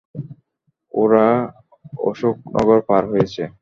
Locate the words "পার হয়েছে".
2.87-3.43